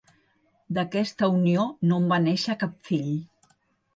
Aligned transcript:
D'aquesta 0.77 1.27
unió 1.33 1.65
no 1.91 2.01
en 2.03 2.09
va 2.13 2.19
néixer 2.25 2.57
cap 2.65 2.75
fill. 2.89 3.13